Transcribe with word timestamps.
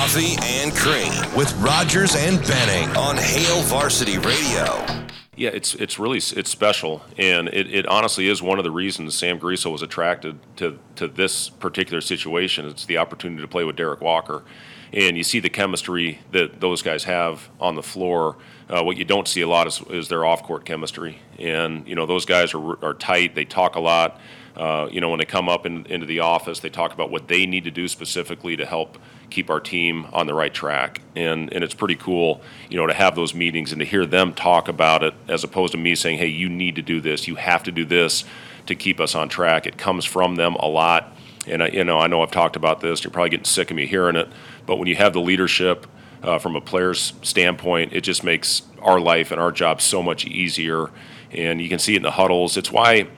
Coffee 0.00 0.34
and 0.40 0.74
Cream 0.74 1.12
with 1.36 1.52
Rogers 1.60 2.16
and 2.16 2.40
Benning 2.40 2.88
on 2.96 3.18
Hail 3.18 3.60
Varsity 3.64 4.16
Radio. 4.16 4.82
Yeah, 5.36 5.50
it's 5.50 5.74
it's 5.74 5.98
really 5.98 6.16
it's 6.16 6.48
special, 6.48 7.02
and 7.18 7.48
it, 7.48 7.70
it 7.70 7.86
honestly 7.86 8.26
is 8.26 8.40
one 8.40 8.56
of 8.56 8.64
the 8.64 8.70
reasons 8.70 9.14
Sam 9.14 9.38
Griesel 9.38 9.70
was 9.70 9.82
attracted 9.82 10.38
to 10.56 10.78
to 10.96 11.06
this 11.06 11.50
particular 11.50 12.00
situation. 12.00 12.64
It's 12.64 12.86
the 12.86 12.96
opportunity 12.96 13.42
to 13.42 13.46
play 13.46 13.62
with 13.62 13.76
Derek 13.76 14.00
Walker, 14.00 14.42
and 14.90 15.18
you 15.18 15.22
see 15.22 15.38
the 15.38 15.50
chemistry 15.50 16.20
that 16.32 16.60
those 16.60 16.80
guys 16.80 17.04
have 17.04 17.50
on 17.60 17.74
the 17.74 17.82
floor. 17.82 18.38
Uh, 18.70 18.82
what 18.82 18.96
you 18.96 19.04
don't 19.04 19.28
see 19.28 19.42
a 19.42 19.48
lot 19.48 19.66
is, 19.66 19.82
is 19.90 20.08
their 20.08 20.24
off-court 20.24 20.64
chemistry, 20.64 21.18
and 21.38 21.86
you 21.86 21.94
know 21.94 22.06
those 22.06 22.24
guys 22.24 22.54
are 22.54 22.82
are 22.82 22.94
tight. 22.94 23.34
They 23.34 23.44
talk 23.44 23.76
a 23.76 23.80
lot. 23.80 24.18
Uh, 24.60 24.86
you 24.92 25.00
know, 25.00 25.08
when 25.08 25.18
they 25.18 25.24
come 25.24 25.48
up 25.48 25.64
in, 25.64 25.86
into 25.86 26.04
the 26.04 26.20
office, 26.20 26.60
they 26.60 26.68
talk 26.68 26.92
about 26.92 27.10
what 27.10 27.28
they 27.28 27.46
need 27.46 27.64
to 27.64 27.70
do 27.70 27.88
specifically 27.88 28.56
to 28.56 28.66
help 28.66 28.98
keep 29.30 29.48
our 29.48 29.58
team 29.58 30.06
on 30.12 30.26
the 30.26 30.34
right 30.34 30.52
track. 30.52 31.00
And, 31.16 31.50
and 31.54 31.64
it's 31.64 31.72
pretty 31.72 31.94
cool, 31.94 32.42
you 32.68 32.76
know, 32.76 32.86
to 32.86 32.92
have 32.92 33.16
those 33.16 33.34
meetings 33.34 33.72
and 33.72 33.78
to 33.80 33.86
hear 33.86 34.04
them 34.04 34.34
talk 34.34 34.68
about 34.68 35.02
it 35.02 35.14
as 35.28 35.44
opposed 35.44 35.72
to 35.72 35.78
me 35.78 35.94
saying, 35.94 36.18
hey, 36.18 36.26
you 36.26 36.50
need 36.50 36.76
to 36.76 36.82
do 36.82 37.00
this, 37.00 37.26
you 37.26 37.36
have 37.36 37.62
to 37.62 37.72
do 37.72 37.86
this 37.86 38.24
to 38.66 38.74
keep 38.74 39.00
us 39.00 39.14
on 39.14 39.30
track. 39.30 39.66
It 39.66 39.78
comes 39.78 40.04
from 40.04 40.36
them 40.36 40.56
a 40.56 40.68
lot. 40.68 41.16
And, 41.46 41.62
I, 41.62 41.68
you 41.68 41.84
know, 41.84 41.98
I 41.98 42.06
know 42.06 42.20
I've 42.20 42.30
talked 42.30 42.54
about 42.54 42.82
this, 42.82 43.02
you're 43.02 43.10
probably 43.10 43.30
getting 43.30 43.46
sick 43.46 43.70
of 43.70 43.78
me 43.78 43.86
hearing 43.86 44.14
it, 44.14 44.28
but 44.66 44.76
when 44.76 44.88
you 44.88 44.96
have 44.96 45.14
the 45.14 45.22
leadership 45.22 45.86
uh, 46.22 46.38
from 46.38 46.54
a 46.54 46.60
player's 46.60 47.14
standpoint, 47.22 47.94
it 47.94 48.02
just 48.02 48.22
makes 48.22 48.60
our 48.82 49.00
life 49.00 49.32
and 49.32 49.40
our 49.40 49.52
job 49.52 49.80
so 49.80 50.02
much 50.02 50.26
easier. 50.26 50.90
And 51.32 51.62
you 51.62 51.70
can 51.70 51.78
see 51.78 51.94
it 51.94 51.98
in 51.98 52.02
the 52.02 52.10
huddles. 52.10 52.58
It's 52.58 52.70
why 52.70 53.08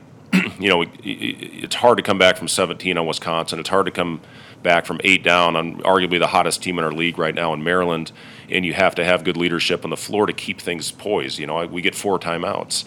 you 0.58 0.68
know, 0.68 0.84
it's 1.02 1.74
hard 1.74 1.98
to 1.98 2.02
come 2.02 2.18
back 2.18 2.36
from 2.36 2.48
17 2.48 2.96
on 2.98 3.06
Wisconsin. 3.06 3.58
It's 3.58 3.68
hard 3.68 3.86
to 3.86 3.92
come 3.92 4.20
back 4.62 4.86
from 4.86 5.00
eight 5.04 5.22
down 5.22 5.56
on 5.56 5.76
arguably 5.82 6.18
the 6.18 6.28
hottest 6.28 6.62
team 6.62 6.78
in 6.78 6.84
our 6.84 6.92
league 6.92 7.18
right 7.18 7.34
now 7.34 7.52
in 7.52 7.62
Maryland. 7.64 8.12
And 8.48 8.64
you 8.64 8.74
have 8.74 8.94
to 8.96 9.04
have 9.04 9.24
good 9.24 9.36
leadership 9.36 9.84
on 9.84 9.90
the 9.90 9.96
floor 9.96 10.26
to 10.26 10.32
keep 10.32 10.60
things 10.60 10.90
poised. 10.90 11.38
You 11.38 11.46
know, 11.46 11.66
we 11.66 11.82
get 11.82 11.94
four 11.94 12.18
timeouts. 12.18 12.84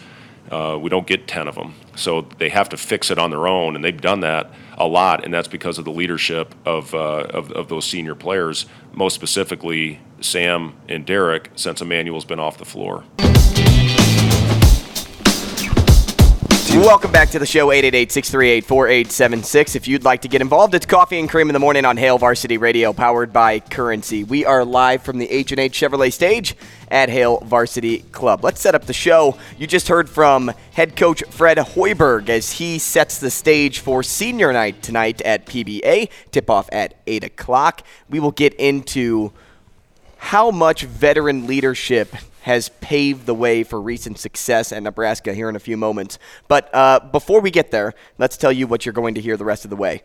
Uh, 0.50 0.78
we 0.80 0.90
don't 0.90 1.08
get 1.08 1.28
10 1.28 1.48
of 1.48 1.56
them. 1.56 1.74
So 1.96 2.22
they 2.38 2.50
have 2.50 2.70
to 2.70 2.78
fix 2.78 3.10
it 3.10 3.18
on 3.18 3.32
their 3.32 3.48
own, 3.48 3.76
and 3.76 3.84
they've 3.84 4.00
done 4.00 4.20
that 4.20 4.52
a 4.78 4.88
lot, 4.88 5.26
and 5.26 5.34
that's 5.34 5.48
because 5.48 5.80
of 5.80 5.86
the 5.86 5.92
leadership 5.92 6.54
of, 6.66 6.94
uh, 6.94 7.26
of, 7.30 7.52
of 7.52 7.68
those 7.68 7.86
senior 7.86 8.14
players, 8.14 8.68
most 8.94 9.16
specifically 9.16 10.00
Sam 10.22 10.76
and 10.88 11.06
Derek, 11.06 11.50
since 11.56 11.82
Emmanuel's 11.82 12.26
been 12.26 12.40
off 12.40 12.58
the 12.60 12.66
floor. 12.66 13.04
Welcome 16.76 17.14
back 17.14 17.30
to 17.30 17.40
the 17.40 17.46
show, 17.46 17.70
888-638-4876. 17.70 19.78
If 19.78 19.88
you'd 19.88 20.04
like 20.04 20.24
to 20.24 20.28
get 20.28 20.42
involved, 20.42 20.76
it's 20.76 20.86
Coffee 20.86 21.20
and 21.20 21.30
Cream 21.30 21.50
in 21.50 21.54
the 21.54 21.60
Morning 21.60 21.86
on 21.86 21.96
Hail 21.96 22.18
Varsity 22.18 22.58
Radio, 22.58 22.92
powered 22.92 23.32
by 23.32 23.62
Currency. 23.62 24.26
We 24.26 24.44
are 24.44 24.66
live 24.66 25.02
from 25.02 25.18
the 25.18 25.32
H&H 25.32 25.72
Chevrolet 25.72 26.12
stage 26.12 26.54
at 26.92 27.08
Hail 27.08 27.40
Varsity 27.40 28.00
Club. 28.12 28.44
Let's 28.44 28.60
set 28.60 28.76
up 28.76 28.88
the 28.88 28.94
show. 28.94 29.38
You 29.58 29.68
just 29.68 29.88
heard 29.88 30.10
from 30.10 30.52
head 30.74 30.98
coach 30.98 31.24
Fred 31.30 31.58
Hoiberg 31.58 32.28
as 32.28 32.52
he 32.52 32.78
sets 32.78 33.20
the 33.20 33.32
stage 33.32 33.80
for 33.80 34.04
senior 34.04 34.52
night 34.52 34.84
tonight 34.84 35.22
at 35.22 35.46
PBA. 35.46 36.10
Tip-off 36.32 36.68
at 36.74 36.96
8 37.08 37.24
o'clock. 37.24 37.84
We 38.10 38.20
will 38.20 38.32
get 38.32 38.54
into 38.56 39.32
how 40.18 40.52
much 40.52 40.84
veteran 40.84 41.48
leadership 41.48 42.14
has 42.46 42.70
paved 42.80 43.26
the 43.26 43.34
way 43.34 43.64
for 43.64 43.82
recent 43.82 44.20
success 44.20 44.72
at 44.72 44.84
Nebraska 44.84 45.34
here 45.34 45.50
in 45.50 45.56
a 45.56 45.60
few 45.60 45.76
moments. 45.76 46.20
But 46.48 46.70
uh, 46.76 47.00
before 47.00 47.42
we 47.42 47.50
get 47.50 47.72
there, 47.72 47.96
let's 48.20 48.38
tell 48.38 48.52
you 48.52 48.68
what 48.68 48.86
you're 48.86 48.94
going 48.94 49.16
to 49.16 49.22
hear 49.22 49.36
the 49.36 49.44
rest 49.44 49.64
of 49.64 49.72
the 49.72 49.76
way. 49.76 50.04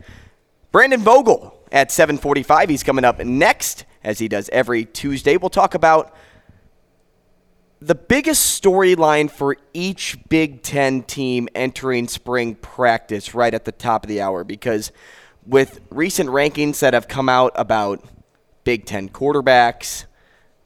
Brandon 0.71 1.01
Vogel 1.01 1.55
at 1.71 1.89
7:45. 1.89 2.69
He's 2.69 2.81
coming 2.81 3.05
up 3.05 3.23
next, 3.23 3.85
as 4.03 4.17
he 4.17 4.27
does 4.27 4.49
every 4.49 4.85
Tuesday. 4.85 5.37
We'll 5.37 5.51
talk 5.51 5.75
about 5.75 6.15
the 7.79 7.93
biggest 7.93 8.59
storyline 8.59 9.29
for 9.29 9.55
each 9.71 10.17
Big 10.27 10.63
Ten 10.63 11.03
team 11.03 11.47
entering 11.53 12.07
spring 12.07 12.55
practice 12.55 13.35
right 13.35 13.53
at 13.53 13.65
the 13.65 13.71
top 13.71 14.03
of 14.03 14.09
the 14.09 14.19
hour, 14.19 14.43
because 14.43 14.91
with 15.45 15.79
recent 15.91 16.27
rankings 16.31 16.79
that 16.79 16.95
have 16.95 17.07
come 17.07 17.29
out 17.29 17.51
about 17.53 18.03
Big 18.63 18.85
Ten 18.85 19.09
quarterbacks, 19.09 20.05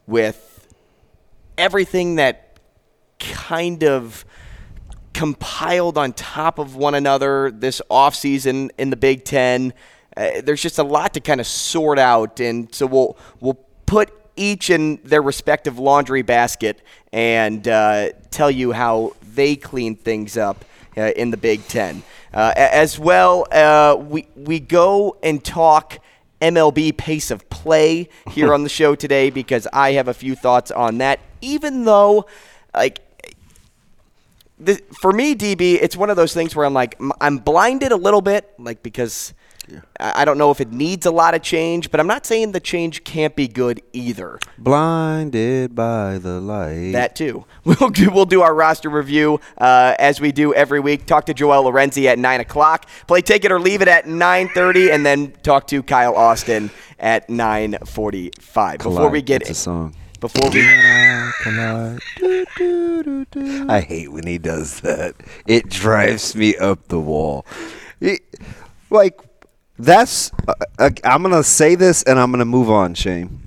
with 0.06 0.55
everything 1.58 2.16
that 2.16 2.58
kind 3.18 3.82
of 3.84 4.24
compiled 5.12 5.96
on 5.96 6.12
top 6.12 6.58
of 6.58 6.76
one 6.76 6.94
another 6.94 7.50
this 7.50 7.80
offseason 7.90 8.70
in 8.76 8.90
the 8.90 8.96
Big 8.96 9.24
Ten. 9.24 9.72
Uh, 10.16 10.42
there's 10.42 10.60
just 10.60 10.78
a 10.78 10.82
lot 10.82 11.14
to 11.14 11.20
kind 11.20 11.40
of 11.40 11.46
sort 11.46 11.98
out, 11.98 12.40
and 12.40 12.74
so 12.74 12.86
we'll 12.86 13.16
we'll 13.40 13.58
put 13.86 14.12
each 14.36 14.68
in 14.68 15.00
their 15.04 15.22
respective 15.22 15.78
laundry 15.78 16.22
basket 16.22 16.82
and 17.12 17.66
uh, 17.66 18.10
tell 18.30 18.50
you 18.50 18.72
how 18.72 19.14
they 19.34 19.56
clean 19.56 19.96
things 19.96 20.36
up 20.36 20.64
uh, 20.96 21.12
in 21.16 21.30
the 21.30 21.36
Big 21.36 21.66
Ten. 21.66 22.02
Uh, 22.34 22.52
as 22.54 22.98
well, 22.98 23.46
uh, 23.50 23.96
we 23.96 24.28
we 24.36 24.60
go 24.60 25.16
and 25.22 25.42
talk. 25.42 25.98
MLB 26.40 26.96
pace 26.96 27.30
of 27.30 27.48
play 27.48 28.08
here 28.30 28.52
on 28.52 28.62
the 28.62 28.68
show 28.68 28.94
today 28.94 29.30
because 29.30 29.66
I 29.72 29.92
have 29.92 30.08
a 30.08 30.14
few 30.14 30.34
thoughts 30.34 30.70
on 30.70 30.98
that. 30.98 31.20
Even 31.40 31.84
though, 31.84 32.26
like, 32.74 33.00
the, 34.58 34.80
for 35.00 35.12
me, 35.12 35.34
DB, 35.34 35.78
it's 35.80 35.96
one 35.96 36.10
of 36.10 36.16
those 36.16 36.32
things 36.32 36.54
where 36.56 36.66
I'm 36.66 36.74
like, 36.74 37.00
I'm 37.20 37.38
blinded 37.38 37.92
a 37.92 37.96
little 37.96 38.22
bit, 38.22 38.52
like, 38.58 38.82
because 38.82 39.34
I 40.00 40.22
I 40.22 40.24
don't 40.24 40.38
know 40.38 40.50
if 40.50 40.60
it 40.60 40.70
needs 40.72 41.06
a 41.06 41.10
lot 41.10 41.34
of 41.34 41.42
change, 41.42 41.90
but 41.90 42.00
I'm 42.00 42.06
not 42.06 42.24
saying 42.26 42.52
the 42.52 42.60
change 42.60 43.04
can't 43.04 43.34
be 43.36 43.48
good 43.48 43.80
either. 43.92 44.38
Blinded 44.58 45.74
by 45.74 46.18
the 46.18 46.40
light. 46.40 46.92
That 46.92 47.16
too. 47.16 47.44
We'll 47.66 47.90
do, 47.90 48.10
we'll 48.12 48.26
do 48.26 48.42
our 48.42 48.54
roster 48.54 48.88
review 48.88 49.40
uh, 49.58 49.94
as 49.98 50.20
we 50.20 50.30
do 50.30 50.54
every 50.54 50.78
week. 50.78 51.04
Talk 51.04 51.26
to 51.26 51.34
Joel 51.34 51.64
Lorenzi 51.64 52.06
at 52.06 52.16
nine 52.18 52.38
o'clock. 52.40 52.88
Play 53.08 53.22
take 53.22 53.44
it 53.44 53.50
or 53.50 53.58
leave 53.58 53.82
it 53.82 53.88
at 53.88 54.06
nine 54.06 54.48
thirty, 54.54 54.90
and 54.92 55.04
then 55.04 55.32
talk 55.42 55.66
to 55.68 55.82
Kyle 55.82 56.14
Austin 56.14 56.70
at 57.00 57.28
nine 57.28 57.76
forty-five. 57.84 58.78
Before 58.78 59.08
we 59.08 59.20
get 59.20 59.40
That's 59.40 59.50
a 59.50 59.54
song. 59.54 59.96
before 60.20 60.48
we. 60.50 60.62
I 63.68 63.84
hate 63.86 64.12
when 64.12 64.26
he 64.26 64.38
does 64.38 64.80
that. 64.80 65.14
It 65.46 65.68
drives 65.68 66.34
me 66.36 66.56
up 66.56 66.88
the 66.88 67.00
wall. 67.00 67.44
It- 68.00 68.22
like 68.90 69.20
that's. 69.78 70.32
Uh, 70.48 70.54
uh, 70.78 70.90
I'm 71.04 71.22
gonna 71.22 71.42
say 71.42 71.74
this 71.74 72.02
and 72.02 72.18
I'm 72.18 72.30
gonna 72.30 72.44
move 72.44 72.70
on, 72.70 72.94
Shane. 72.94 73.46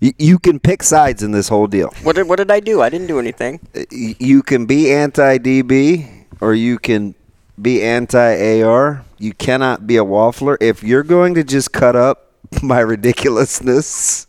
You, 0.00 0.12
you 0.18 0.38
can 0.38 0.60
pick 0.60 0.82
sides 0.82 1.22
in 1.22 1.32
this 1.32 1.48
whole 1.48 1.66
deal. 1.66 1.92
What 2.02 2.16
did, 2.16 2.28
what 2.28 2.36
did 2.36 2.50
I 2.50 2.60
do? 2.60 2.82
I 2.82 2.88
didn't 2.88 3.08
do 3.08 3.18
anything. 3.18 3.60
You 3.90 4.42
can 4.42 4.66
be 4.66 4.92
anti 4.92 5.38
DB 5.38 6.26
or 6.40 6.54
you 6.54 6.78
can 6.78 7.14
be 7.60 7.82
anti 7.82 8.62
AR. 8.62 9.04
You 9.18 9.32
cannot 9.34 9.86
be 9.86 9.96
a 9.96 10.04
waffler. 10.04 10.56
If 10.60 10.84
you're 10.84 11.02
going 11.02 11.34
to 11.34 11.42
just 11.42 11.72
cut 11.72 11.96
up 11.96 12.32
my 12.62 12.80
ridiculousness, 12.80 14.28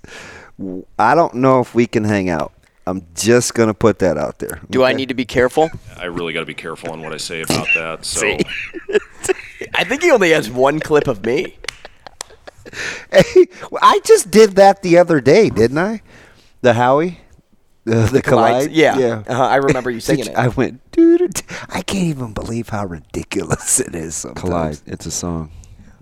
I 0.98 1.16
don't 1.16 1.36
know 1.36 1.60
if 1.60 1.76
we 1.76 1.86
can 1.86 2.04
hang 2.04 2.30
out. 2.30 2.52
I'm 2.90 3.06
just 3.14 3.54
gonna 3.54 3.74
put 3.74 4.00
that 4.00 4.18
out 4.18 4.40
there. 4.40 4.62
Do 4.70 4.84
I 4.84 4.94
need 4.94 5.10
to 5.10 5.14
be 5.16 5.26
careful? 5.26 5.70
I 5.98 6.06
really 6.06 6.34
got 6.34 6.40
to 6.40 6.46
be 6.46 6.54
careful 6.56 6.92
on 6.92 7.02
what 7.02 7.14
I 7.14 7.18
say 7.18 7.42
about 7.42 7.68
that. 7.76 8.04
So 8.06 8.22
See? 8.22 8.40
I 9.76 9.84
think 9.84 10.02
he 10.02 10.12
only 10.12 10.32
has 10.32 10.50
one 10.50 10.80
clip 10.80 11.08
of 11.08 11.24
me. 11.26 11.58
Hey, 13.12 13.48
I 13.82 14.00
just 14.06 14.32
did 14.32 14.56
that 14.56 14.82
the 14.82 14.98
other 14.98 15.22
day, 15.22 15.50
didn't 15.50 15.78
I? 15.78 16.02
The 16.62 16.74
Howie, 16.74 17.20
the, 17.84 17.96
the 18.12 18.22
collide. 18.22 18.72
Yeah. 18.72 18.98
yeah. 18.98 19.24
Uh-huh, 19.28 19.44
I 19.44 19.56
remember 19.56 19.90
you 19.92 20.00
singing 20.10 20.28
it. 20.28 20.36
I 20.36 20.48
went, 20.50 20.80
dude. 20.92 21.42
I 21.70 21.82
can't 21.82 22.06
even 22.06 22.34
believe 22.34 22.70
how 22.70 22.86
ridiculous 22.86 23.80
it 23.80 23.96
is. 23.96 24.16
Sometimes. 24.16 24.42
Collide. 24.42 24.82
It's 24.86 25.06
a 25.06 25.12
song. 25.12 25.52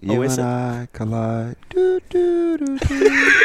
You 0.02 0.20
Oh, 0.20 0.22
and 0.22 0.32
it? 0.34 0.40
I 0.40 0.88
collide. 0.94 1.56
Do, 1.70 2.00
do, 2.10 2.58
do, 2.58 2.78
do. 2.80 3.42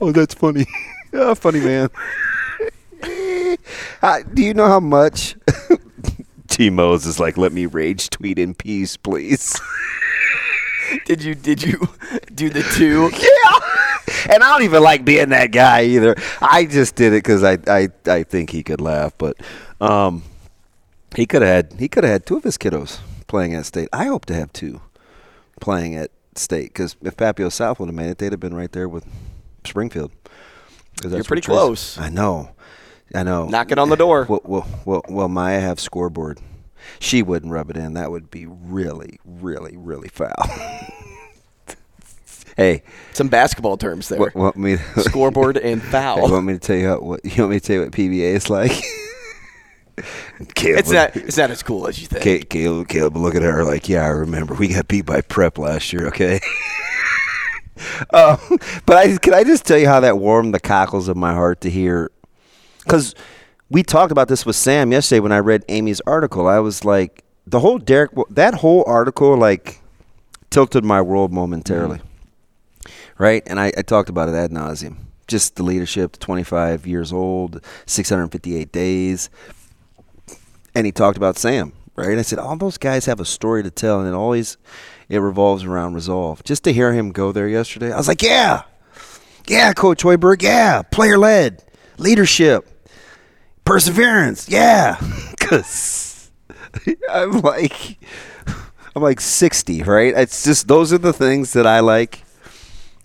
oh, 0.00 0.12
that's 0.12 0.34
funny. 0.34 0.66
oh, 1.14 1.34
funny 1.34 1.60
man. 1.60 1.88
Uh, 4.02 4.20
do 4.34 4.42
you 4.42 4.52
know 4.52 4.66
how 4.66 4.80
much 4.80 5.36
T 6.48 6.68
Mose 6.68 7.06
is 7.06 7.18
like, 7.18 7.38
let 7.38 7.52
me 7.52 7.64
rage 7.64 8.10
tweet 8.10 8.38
in 8.38 8.54
peace, 8.54 8.98
please? 8.98 9.58
Did 11.06 11.24
you 11.24 11.34
did 11.34 11.62
you 11.62 11.88
do 12.34 12.50
the 12.50 12.62
two? 12.62 13.10
yeah. 13.10 14.32
And 14.32 14.42
I 14.42 14.52
don't 14.52 14.62
even 14.64 14.82
like 14.82 15.04
being 15.04 15.30
that 15.30 15.50
guy 15.50 15.84
either. 15.84 16.14
I 16.40 16.66
just 16.66 16.94
did 16.94 17.12
it 17.14 17.24
because 17.24 17.42
I, 17.42 17.58
I, 17.66 17.88
I 18.06 18.22
think 18.22 18.50
he 18.50 18.62
could 18.62 18.80
laugh, 18.80 19.12
but 19.16 19.36
um, 19.80 20.22
he 21.16 21.26
could 21.26 21.42
have 21.42 21.70
had 21.70 21.80
he 21.80 21.88
could 21.88 22.04
have 22.04 22.12
had 22.12 22.26
two 22.26 22.36
of 22.36 22.44
his 22.44 22.58
kiddos 22.58 23.00
playing 23.26 23.54
at 23.54 23.66
state. 23.66 23.88
I 23.92 24.04
hope 24.04 24.26
to 24.26 24.34
have 24.34 24.52
two 24.52 24.80
playing 25.60 25.96
at 25.96 26.10
state 26.36 26.68
because 26.68 26.96
if 27.02 27.16
Papio 27.16 27.50
South 27.50 27.80
would 27.80 27.86
have 27.86 27.94
made 27.94 28.10
it, 28.10 28.18
they'd 28.18 28.32
have 28.32 28.40
been 28.40 28.54
right 28.54 28.70
there 28.72 28.88
with 28.88 29.06
Springfield. 29.64 30.12
that's 31.02 31.26
pretty 31.26 31.42
close. 31.42 31.98
I 31.98 32.10
know, 32.10 32.50
I 33.14 33.22
know. 33.22 33.46
Knocking 33.46 33.78
on 33.78 33.88
the 33.90 33.96
door. 33.96 34.26
Well, 34.28 34.40
well, 34.44 34.66
well, 34.84 35.02
well, 35.08 35.28
Maya 35.28 35.60
have 35.60 35.80
scoreboard. 35.80 36.40
She 37.00 37.22
wouldn't 37.22 37.52
rub 37.52 37.70
it 37.70 37.76
in. 37.76 37.94
That 37.94 38.10
would 38.10 38.30
be 38.30 38.46
really, 38.46 39.18
really, 39.24 39.76
really 39.76 40.08
foul. 40.08 40.32
hey, 42.56 42.82
Some 43.12 43.28
basketball 43.28 43.76
terms 43.76 44.08
there. 44.08 44.18
what, 44.18 44.34
want 44.34 44.56
me? 44.56 44.76
Scoreboard 44.98 45.56
and 45.56 45.82
foul. 45.82 46.26
you 46.26 46.32
want 46.32 46.46
me 46.46 46.52
to 46.54 46.58
tell 46.58 46.76
you 46.76 46.88
how, 46.88 47.00
what? 47.00 47.24
You 47.24 47.42
want 47.42 47.50
me 47.52 47.60
to 47.60 47.66
tell 47.66 47.76
you 47.76 47.82
what 47.82 47.92
PBA 47.92 48.34
is 48.34 48.50
like? 48.50 48.72
Caleb, 50.54 50.80
It's 50.80 50.90
not 50.90 51.14
it's 51.16 51.36
not 51.36 51.50
as 51.52 51.62
cool 51.62 51.86
as 51.86 52.00
you 52.00 52.08
think. 52.08 52.48
Caleb, 52.50 52.88
Caleb, 52.88 53.16
look 53.16 53.36
at 53.36 53.42
her 53.42 53.64
like, 53.64 53.88
yeah, 53.88 54.02
I 54.04 54.08
remember. 54.08 54.54
We 54.54 54.68
got 54.68 54.88
beat 54.88 55.06
by 55.06 55.20
Prep 55.20 55.56
last 55.56 55.92
year. 55.92 56.08
Okay. 56.08 56.40
um, 58.12 58.38
but 58.86 58.96
I 58.96 59.16
can 59.18 59.34
I 59.34 59.44
just 59.44 59.64
tell 59.64 59.78
you 59.78 59.86
how 59.86 60.00
that 60.00 60.18
warmed 60.18 60.52
the 60.52 60.60
cockles 60.60 61.06
of 61.08 61.16
my 61.16 61.32
heart 61.32 61.60
to 61.62 61.70
hear, 61.70 62.10
because 62.84 63.14
we 63.70 63.82
talked 63.82 64.12
about 64.12 64.28
this 64.28 64.46
with 64.46 64.56
Sam 64.56 64.92
yesterday 64.92 65.20
when 65.20 65.32
I 65.32 65.38
read 65.38 65.64
Amy's 65.68 66.00
article. 66.06 66.46
I 66.46 66.58
was 66.58 66.84
like, 66.84 67.24
the 67.46 67.60
whole 67.60 67.78
Derek, 67.78 68.10
that 68.30 68.54
whole 68.54 68.84
article 68.86 69.36
like 69.36 69.80
tilted 70.50 70.84
my 70.84 71.02
world 71.02 71.32
momentarily 71.32 71.98
mm-hmm. 71.98 73.22
right? 73.22 73.42
And 73.46 73.58
I, 73.58 73.72
I 73.76 73.82
talked 73.82 74.08
about 74.08 74.28
it 74.28 74.34
ad 74.34 74.50
nauseum. 74.50 74.96
Just 75.26 75.56
the 75.56 75.62
leadership, 75.62 76.18
25 76.18 76.86
years 76.86 77.12
old, 77.12 77.64
658 77.86 78.70
days. 78.70 79.30
And 80.74 80.86
he 80.86 80.92
talked 80.92 81.16
about 81.16 81.38
Sam, 81.38 81.72
right? 81.96 82.10
And 82.10 82.18
I 82.18 82.22
said, 82.22 82.38
all 82.38 82.56
those 82.56 82.78
guys 82.78 83.06
have 83.06 83.20
a 83.20 83.24
story 83.24 83.62
to 83.62 83.70
tell, 83.70 84.00
and 84.00 84.08
it 84.08 84.14
always 84.14 84.56
it 85.08 85.18
revolves 85.18 85.64
around 85.64 85.94
resolve. 85.94 86.44
Just 86.44 86.64
to 86.64 86.72
hear 86.72 86.92
him 86.92 87.10
go 87.10 87.32
there 87.32 87.48
yesterday, 87.48 87.92
I 87.92 87.96
was 87.96 88.08
like, 88.08 88.22
yeah, 88.22 88.62
yeah, 89.46 89.72
Coach 89.72 90.02
Hoiberg, 90.02 90.42
yeah, 90.42 90.82
player 90.82 91.18
led, 91.18 91.64
leadership, 91.98 92.68
perseverance, 93.64 94.48
yeah. 94.48 95.00
Because 95.44 96.30
I'm 97.10 97.42
like, 97.42 97.98
I'm 98.96 99.02
like 99.02 99.20
60, 99.20 99.82
right? 99.82 100.14
It's 100.16 100.42
just 100.42 100.68
those 100.68 100.90
are 100.90 100.98
the 100.98 101.12
things 101.12 101.52
that 101.52 101.66
I 101.66 101.80
like 101.80 102.24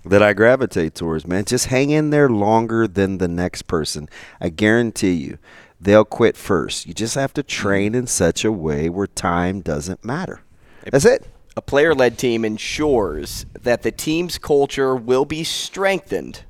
that 0.05 0.23
I 0.23 0.33
gravitate 0.33 0.95
towards, 0.95 1.27
man. 1.27 1.43
Just 1.43 1.67
hang 1.67 1.89
in 1.89 2.11
there 2.11 2.29
longer 2.29 2.87
than 2.87 3.17
the 3.17 3.27
next 3.27 3.63
person. 3.63 4.07
I 4.39 4.49
guarantee 4.49 5.13
you, 5.13 5.37
they'll 5.81 6.05
quit 6.05 6.37
first. 6.37 6.85
You 6.85 6.93
just 6.93 7.15
have 7.15 7.33
to 7.33 7.43
train 7.43 7.93
in 7.93 8.07
such 8.07 8.45
a 8.45 8.51
way 8.51 8.89
where 8.89 9.07
time 9.07 9.61
doesn't 9.61 10.05
matter. 10.05 10.41
That's 10.89 11.05
it. 11.05 11.27
A 11.57 11.61
player 11.61 11.93
led 11.93 12.17
team 12.17 12.45
ensures 12.45 13.45
that 13.53 13.81
the 13.81 13.91
team's 13.91 14.37
culture 14.37 14.95
will 14.95 15.25
be 15.25 15.43
strengthened 15.43 16.43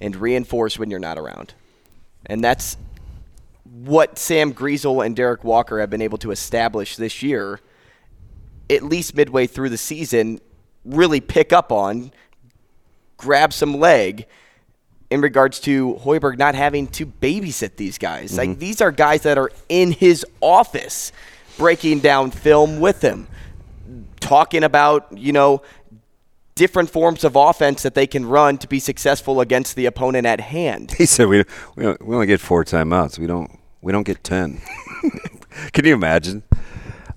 and 0.00 0.16
reinforced 0.16 0.78
when 0.78 0.90
you're 0.90 0.98
not 0.98 1.18
around. 1.18 1.54
And 2.26 2.42
that's 2.42 2.76
what 3.72 4.18
Sam 4.18 4.52
Griesel 4.52 5.04
and 5.04 5.14
Derek 5.14 5.44
Walker 5.44 5.80
have 5.80 5.90
been 5.90 6.02
able 6.02 6.18
to 6.18 6.30
establish 6.30 6.96
this 6.96 7.22
year, 7.22 7.60
at 8.70 8.82
least 8.82 9.14
midway 9.14 9.46
through 9.46 9.70
the 9.70 9.78
season, 9.78 10.40
really 10.84 11.20
pick 11.20 11.52
up 11.52 11.70
on, 11.70 12.12
grab 13.16 13.52
some 13.52 13.78
leg 13.78 14.26
in 15.10 15.20
regards 15.20 15.60
to 15.60 15.94
Hoiberg 16.02 16.38
not 16.38 16.54
having 16.54 16.86
to 16.88 17.06
babysit 17.06 17.76
these 17.76 17.98
guys. 17.98 18.36
Like 18.36 18.50
mm-hmm. 18.50 18.58
these 18.58 18.80
are 18.80 18.90
guys 18.90 19.22
that 19.22 19.38
are 19.38 19.50
in 19.68 19.92
his 19.92 20.24
office 20.40 21.12
breaking 21.56 22.00
down 22.00 22.30
film 22.30 22.80
with 22.80 23.02
him, 23.02 23.26
talking 24.20 24.62
about, 24.64 25.06
you 25.16 25.32
know, 25.32 25.62
different 26.54 26.90
forms 26.90 27.24
of 27.24 27.36
offense 27.36 27.82
that 27.82 27.94
they 27.94 28.06
can 28.06 28.26
run 28.26 28.58
to 28.58 28.66
be 28.66 28.80
successful 28.80 29.40
against 29.40 29.76
the 29.76 29.86
opponent 29.86 30.26
at 30.26 30.40
hand. 30.40 30.92
He 30.92 31.06
said 31.06 31.28
we 31.28 31.44
we, 31.76 31.86
we 32.00 32.14
only 32.14 32.26
get 32.26 32.40
four 32.40 32.64
timeouts. 32.64 33.18
We 33.18 33.26
don't 33.26 33.57
we 33.80 33.92
don't 33.92 34.04
get 34.04 34.22
ten. 34.24 34.60
Can 35.72 35.84
you 35.84 35.94
imagine? 35.94 36.42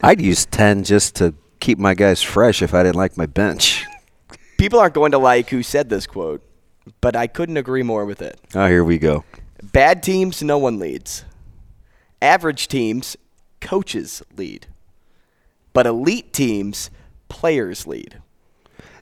I'd 0.01 0.21
use 0.21 0.45
ten 0.45 0.83
just 0.83 1.15
to 1.15 1.33
keep 1.59 1.77
my 1.77 1.93
guys 1.93 2.21
fresh 2.21 2.61
if 2.61 2.73
I 2.73 2.83
didn't 2.83 2.95
like 2.95 3.17
my 3.17 3.25
bench. 3.25 3.85
People 4.57 4.79
aren't 4.79 4.93
going 4.93 5.11
to 5.11 5.17
like 5.17 5.49
who 5.49 5.63
said 5.63 5.89
this 5.89 6.05
quote, 6.05 6.43
but 6.99 7.15
I 7.15 7.27
couldn't 7.27 7.57
agree 7.57 7.83
more 7.83 8.05
with 8.05 8.21
it. 8.21 8.39
Oh, 8.53 8.67
here 8.67 8.83
we 8.83 8.97
go. 8.97 9.23
Bad 9.63 10.03
teams, 10.03 10.41
no 10.41 10.57
one 10.57 10.79
leads. 10.79 11.23
Average 12.21 12.67
teams, 12.67 13.15
coaches 13.59 14.21
lead. 14.35 14.67
But 15.73 15.87
elite 15.87 16.33
teams, 16.33 16.89
players 17.29 17.87
lead. 17.87 18.21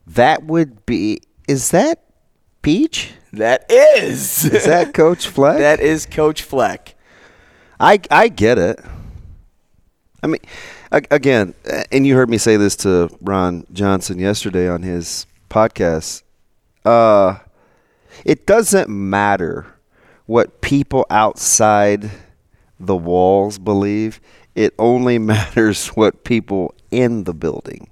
That 0.05 0.43
would 0.43 0.85
be. 0.85 1.21
Is 1.47 1.71
that 1.71 2.03
PJ? 2.63 3.09
That 3.33 3.69
is. 3.69 4.45
Is 4.45 4.65
that 4.65 4.93
Coach 4.93 5.27
Fleck? 5.27 5.57
that 5.59 5.79
is 5.79 6.05
Coach 6.05 6.41
Fleck. 6.41 6.88
I 7.79 7.99
I 8.11 8.27
get 8.27 8.57
it. 8.57 8.79
I 10.21 10.27
mean, 10.27 10.41
again, 10.91 11.53
and 11.91 12.05
you 12.05 12.15
heard 12.15 12.29
me 12.29 12.37
say 12.37 12.57
this 12.57 12.75
to 12.77 13.09
Ron 13.21 13.65
Johnson 13.71 14.19
yesterday 14.19 14.67
on 14.67 14.81
his 14.83 15.25
podcast. 15.49 16.23
Uh, 16.83 17.37
it 18.25 18.45
doesn't 18.45 18.89
matter 18.89 19.65
what 20.25 20.61
people 20.61 21.05
outside 21.09 22.11
the 22.79 22.97
walls 22.97 23.57
believe. 23.57 24.19
It 24.55 24.73
only 24.77 25.17
matters 25.19 25.87
what 25.89 26.25
people 26.25 26.75
in 26.91 27.23
the 27.23 27.33
building 27.33 27.89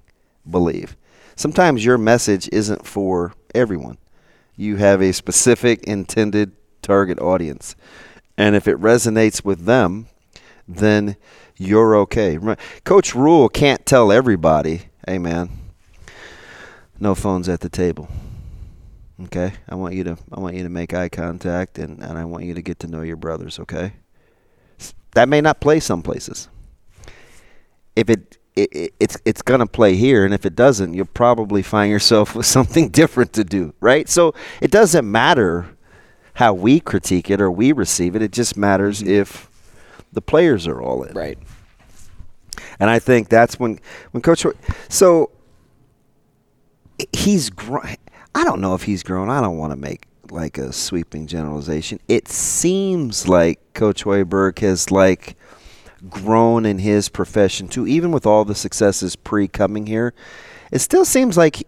believe. 0.49 0.97
Sometimes 1.37 1.85
your 1.85 1.97
message 1.97 2.49
isn't 2.51 2.85
for 2.85 3.33
everyone. 3.55 3.97
You 4.57 4.77
have 4.77 5.01
a 5.01 5.13
specific 5.13 5.83
intended 5.83 6.51
target 6.81 7.19
audience. 7.19 7.75
And 8.37 8.55
if 8.55 8.67
it 8.67 8.79
resonates 8.79 9.43
with 9.43 9.65
them, 9.65 10.07
then 10.67 11.17
you're 11.57 11.95
okay. 11.97 12.37
Coach 12.83 13.15
Rhule 13.15 13.49
can't 13.49 13.85
tell 13.85 14.11
everybody, 14.11 14.83
hey 15.07 15.17
man, 15.17 15.49
no 16.99 17.15
phones 17.15 17.49
at 17.49 17.61
the 17.61 17.69
table. 17.69 18.07
Okay? 19.25 19.53
I 19.67 19.75
want 19.75 19.95
you 19.95 20.03
to 20.03 20.17
I 20.31 20.39
want 20.39 20.55
you 20.55 20.63
to 20.63 20.69
make 20.69 20.93
eye 20.93 21.09
contact 21.09 21.79
and, 21.79 22.03
and 22.03 22.17
I 22.17 22.25
want 22.25 22.43
you 22.43 22.53
to 22.53 22.61
get 22.61 22.79
to 22.79 22.87
know 22.87 23.01
your 23.01 23.15
brothers, 23.15 23.59
okay? 23.59 23.93
That 25.13 25.27
may 25.27 25.41
not 25.41 25.59
play 25.59 25.79
some 25.79 26.03
places. 26.03 26.49
If 27.95 28.09
it, 28.11 28.37
it, 28.55 28.69
it 28.71 28.93
it's 28.99 29.17
it's 29.25 29.41
gonna 29.41 29.65
play 29.65 29.95
here, 29.95 30.23
and 30.23 30.33
if 30.33 30.45
it 30.45 30.55
doesn't, 30.55 30.93
you'll 30.93 31.07
probably 31.07 31.63
find 31.63 31.89
yourself 31.89 32.35
with 32.35 32.45
something 32.45 32.89
different 32.89 33.33
to 33.33 33.43
do, 33.43 33.73
right? 33.79 34.07
So 34.07 34.35
it 34.61 34.69
doesn't 34.69 35.09
matter 35.09 35.76
how 36.37 36.53
we 36.53 36.79
critique 36.79 37.31
it 37.31 37.41
or 37.41 37.49
we 37.49 37.71
receive 37.71 38.15
it. 38.15 38.21
It 38.21 38.31
just 38.31 38.55
matters 38.55 39.01
mm-hmm. 39.01 39.09
if 39.09 39.49
the 40.13 40.21
players 40.21 40.67
are 40.67 40.79
all 40.79 41.01
in. 41.01 41.15
Right. 41.15 41.39
And 42.79 42.91
I 42.91 42.99
think 42.99 43.27
that's 43.27 43.59
when 43.59 43.79
when 44.11 44.21
Coach. 44.21 44.45
So 44.87 45.31
he's 47.11 47.49
grown. 47.49 47.95
I 48.35 48.43
don't 48.43 48.61
know 48.61 48.75
if 48.75 48.83
he's 48.83 49.01
grown. 49.01 49.31
I 49.31 49.41
don't 49.41 49.57
want 49.57 49.71
to 49.71 49.77
make 49.77 50.05
like 50.29 50.59
a 50.59 50.71
sweeping 50.71 51.25
generalization. 51.25 51.99
It 52.07 52.27
seems 52.27 53.27
like 53.27 53.59
Coach 53.73 54.03
Hoiberg 54.03 54.59
has 54.59 54.91
like 54.91 55.35
grown 56.07 56.67
in 56.67 56.77
his 56.77 57.09
profession 57.09 57.67
too. 57.67 57.87
Even 57.87 58.11
with 58.11 58.27
all 58.27 58.45
the 58.45 58.53
successes 58.53 59.15
pre 59.15 59.47
coming 59.47 59.87
here, 59.87 60.13
it 60.71 60.79
still 60.79 61.05
seems 61.05 61.35
like 61.35 61.63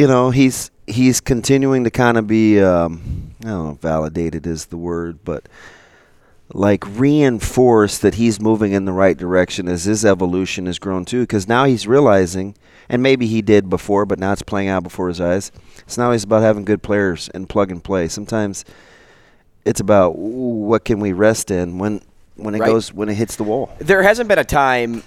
you 0.00 0.06
know 0.06 0.30
he's 0.30 0.70
he's 0.86 1.20
continuing 1.20 1.84
to 1.84 1.90
kind 1.90 2.16
of 2.16 2.26
be. 2.26 2.58
Um, 2.58 3.34
I 3.44 3.48
don't 3.48 3.64
know, 3.66 3.78
validated 3.82 4.46
is 4.46 4.66
the 4.66 4.78
word, 4.78 5.18
but 5.24 5.46
like 6.54 6.84
reinforced 6.98 8.00
that 8.00 8.14
he's 8.14 8.40
moving 8.40 8.72
in 8.72 8.86
the 8.86 8.92
right 8.92 9.16
direction 9.16 9.68
as 9.68 9.84
his 9.84 10.04
evolution 10.04 10.64
has 10.66 10.78
grown 10.78 11.04
too. 11.04 11.20
Because 11.22 11.46
now 11.46 11.64
he's 11.66 11.86
realizing, 11.86 12.54
and 12.88 13.02
maybe 13.02 13.26
he 13.26 13.42
did 13.42 13.68
before, 13.68 14.06
but 14.06 14.18
now 14.18 14.32
it's 14.32 14.42
playing 14.42 14.68
out 14.68 14.82
before 14.82 15.08
his 15.08 15.20
eyes. 15.20 15.52
So 15.86 16.02
now 16.02 16.12
he's 16.12 16.24
about 16.24 16.40
having 16.42 16.64
good 16.64 16.82
players 16.82 17.28
and 17.34 17.46
plug 17.46 17.70
and 17.70 17.84
play. 17.84 18.08
Sometimes 18.08 18.64
it's 19.66 19.80
about 19.80 20.12
ooh, 20.12 20.64
what 20.66 20.86
can 20.86 20.98
we 21.00 21.12
rest 21.12 21.50
in 21.50 21.78
when 21.78 22.00
when 22.36 22.54
it 22.54 22.60
Right. 22.60 22.68
goes 22.68 22.90
when 22.90 23.10
it 23.10 23.16
hits 23.16 23.36
the 23.36 23.44
wall 23.44 23.70
There 23.80 24.02
hasn't 24.02 24.28
been 24.30 24.38
a 24.38 24.44
time 24.44 25.02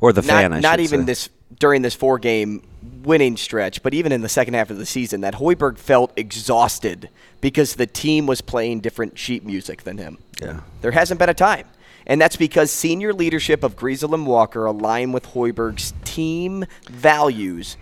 or 0.00 0.12
the 0.12 0.22
not, 0.22 0.28
fan. 0.28 0.52
I 0.52 0.60
not 0.60 0.80
even 0.80 1.00
say. 1.00 1.06
this 1.06 1.28
during 1.58 1.82
this 1.82 1.94
four 1.94 2.18
game 2.18 2.62
winning 3.02 3.36
stretch, 3.36 3.82
but 3.82 3.94
even 3.94 4.12
in 4.12 4.20
the 4.20 4.28
second 4.28 4.54
half 4.54 4.70
of 4.70 4.78
the 4.78 4.86
season, 4.86 5.20
that 5.22 5.34
Hoiberg 5.34 5.78
felt 5.78 6.12
exhausted 6.16 7.10
because 7.40 7.74
the 7.74 7.86
team 7.86 8.26
was 8.26 8.40
playing 8.40 8.80
different 8.80 9.18
sheet 9.18 9.44
music 9.44 9.82
than 9.82 9.98
him. 9.98 10.18
Yeah. 10.40 10.60
There 10.80 10.92
hasn't 10.92 11.18
been 11.18 11.28
a 11.28 11.34
time. 11.34 11.66
And 12.06 12.20
that's 12.20 12.36
because 12.36 12.70
senior 12.70 13.12
leadership 13.12 13.62
of 13.62 13.76
Griesel 13.76 14.14
and 14.14 14.26
Walker 14.26 14.64
align 14.64 15.12
with 15.12 15.26
Hoiberg's 15.28 15.92
team 16.04 16.64
values 16.88 17.76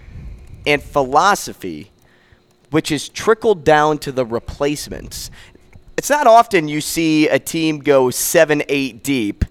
and 0.67 0.83
philosophy, 0.83 1.93
which 2.71 2.91
is 2.91 3.09
trickled 3.09 3.65
down 3.65 3.99
to 3.99 4.13
the 4.13 4.27
replacements. 4.27 5.31
It's 5.97 6.11
not 6.11 6.27
often 6.27 6.69
you 6.69 6.81
see 6.81 7.29
a 7.29 7.39
team 7.39 7.79
go 7.79 8.11
seven, 8.11 8.63
eight 8.69 9.03
deep 9.03 9.45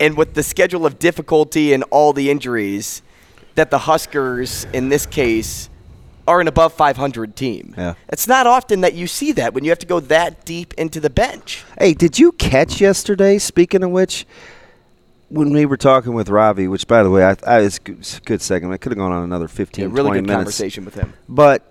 and 0.00 0.16
with 0.16 0.34
the 0.34 0.42
schedule 0.42 0.86
of 0.86 0.98
difficulty 0.98 1.72
and 1.72 1.82
all 1.90 2.12
the 2.12 2.30
injuries, 2.30 3.02
that 3.54 3.70
the 3.70 3.78
Huskers, 3.78 4.66
in 4.72 4.88
this 4.88 5.06
case, 5.06 5.68
are 6.26 6.40
an 6.40 6.48
above 6.48 6.72
500 6.72 7.36
team. 7.36 7.74
Yeah. 7.76 7.94
It's 8.08 8.26
not 8.26 8.46
often 8.46 8.80
that 8.80 8.94
you 8.94 9.06
see 9.06 9.32
that 9.32 9.52
when 9.54 9.62
you 9.62 9.70
have 9.70 9.78
to 9.80 9.86
go 9.86 10.00
that 10.00 10.44
deep 10.44 10.72
into 10.74 10.98
the 10.98 11.10
bench. 11.10 11.64
Hey, 11.78 11.92
did 11.94 12.18
you 12.18 12.32
catch 12.32 12.80
yesterday? 12.80 13.38
Speaking 13.38 13.82
of 13.84 13.90
which, 13.90 14.26
when 15.28 15.52
we 15.52 15.66
were 15.66 15.76
talking 15.76 16.14
with 16.14 16.28
Ravi, 16.28 16.66
which 16.66 16.86
by 16.88 17.02
the 17.02 17.10
way, 17.10 17.24
I, 17.24 17.36
I 17.46 17.60
it's 17.60 17.76
a 17.78 17.80
good- 17.80 17.98
it's 17.98 18.18
a 18.18 18.20
good 18.22 18.40
segment. 18.42 18.74
It 18.74 18.78
could 18.78 18.92
have 18.92 18.98
gone 18.98 19.12
on 19.12 19.22
another 19.22 19.48
15, 19.48 19.82
Yeah, 19.84 19.88
really 19.94 20.08
20 20.08 20.20
good 20.20 20.26
minutes. 20.26 20.36
conversation 20.44 20.84
with 20.84 20.94
him. 20.94 21.12
But 21.28 21.62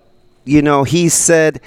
you 0.45 0.61
know, 0.61 0.83
he 0.83 1.09
said, 1.09 1.61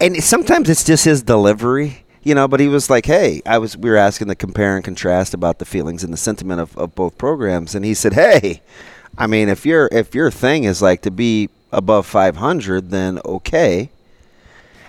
and 0.00 0.22
sometimes 0.22 0.68
it's 0.70 0.84
just 0.84 1.04
his 1.04 1.22
delivery. 1.22 2.04
You 2.22 2.34
know, 2.34 2.48
but 2.48 2.60
he 2.60 2.68
was 2.68 2.90
like, 2.90 3.06
"Hey, 3.06 3.42
I 3.46 3.58
was." 3.58 3.76
We 3.76 3.90
were 3.90 3.96
asking 3.96 4.28
the 4.28 4.34
compare 4.34 4.76
and 4.76 4.84
contrast 4.84 5.34
about 5.34 5.58
the 5.58 5.64
feelings 5.64 6.04
and 6.04 6.12
the 6.12 6.18
sentiment 6.18 6.60
of, 6.60 6.76
of 6.76 6.94
both 6.94 7.16
programs, 7.18 7.74
and 7.74 7.84
he 7.84 7.94
said, 7.94 8.14
"Hey, 8.14 8.62
I 9.16 9.26
mean, 9.26 9.48
if 9.48 9.64
your 9.64 9.88
if 9.92 10.14
your 10.14 10.30
thing 10.30 10.64
is 10.64 10.82
like 10.82 11.02
to 11.02 11.10
be 11.10 11.48
above 11.72 12.06
500, 12.06 12.90
then 12.90 13.20
okay." 13.24 13.90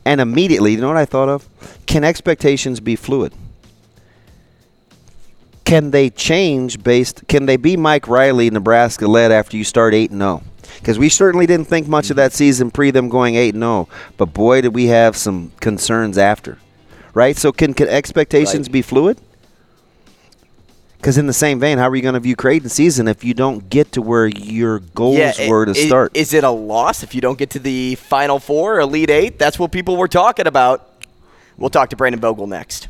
And 0.05 0.21
immediately, 0.21 0.73
you 0.73 0.81
know 0.81 0.87
what 0.87 0.97
I 0.97 1.05
thought 1.05 1.29
of? 1.29 1.47
Can 1.85 2.03
expectations 2.03 2.79
be 2.79 2.95
fluid? 2.95 3.33
Can 5.69 5.91
they 5.91 6.09
change 6.09 6.81
based? 6.81 7.27
Can 7.27 7.45
they 7.45 7.55
be 7.55 7.77
Mike 7.77 8.07
Riley, 8.07 8.49
Nebraska 8.49 9.05
led 9.05 9.31
after 9.31 9.55
you 9.55 9.63
start 9.63 9.93
eight 9.93 10.09
and 10.09 10.23
oh? 10.23 10.37
zero? 10.37 10.43
Because 10.79 10.97
we 10.97 11.09
certainly 11.09 11.45
didn't 11.45 11.67
think 11.67 11.87
much 11.87 12.09
of 12.09 12.15
that 12.15 12.33
season 12.33 12.71
pre 12.71 12.89
them 12.89 13.07
going 13.07 13.35
eight 13.35 13.53
and 13.53 13.61
zero, 13.61 13.87
but 14.17 14.33
boy, 14.33 14.61
did 14.61 14.73
we 14.73 14.87
have 14.87 15.15
some 15.15 15.51
concerns 15.59 16.17
after, 16.17 16.57
right? 17.13 17.35
So 17.37 17.51
can, 17.51 17.73
can 17.73 17.87
expectations 17.87 18.67
Right. 18.67 18.73
be 18.73 18.81
fluid? 18.81 19.17
Because 20.97 21.17
in 21.17 21.27
the 21.27 21.33
same 21.33 21.61
vein, 21.61 21.77
how 21.77 21.87
are 21.87 21.95
you 21.95 22.01
going 22.01 22.15
to 22.15 22.19
view 22.19 22.35
Creighton 22.35 22.67
season 22.67 23.07
if 23.07 23.23
you 23.23 23.33
don't 23.33 23.69
get 23.69 23.93
to 23.93 24.01
where 24.01 24.27
your 24.27 24.79
goals 24.79 25.39
i- 25.39 25.47
were 25.47 25.65
to 25.65 25.73
start? 25.73 26.11
Is 26.13 26.33
it 26.33 26.43
a 26.43 26.49
loss 26.49 27.03
if 27.03 27.15
you 27.15 27.21
don't 27.21 27.37
get 27.39 27.49
to 27.51 27.59
the 27.59 27.95
Final 27.95 28.37
Four, 28.37 28.81
Elite 28.81 29.09
Eight? 29.09 29.39
That's 29.39 29.57
what 29.57 29.71
people 29.71 29.95
were 29.95 30.09
talking 30.09 30.45
about. 30.45 30.85
We'll 31.57 31.69
talk 31.69 31.89
to 31.91 31.95
Brandon 31.95 32.19
Vogel 32.19 32.47
next. 32.47 32.89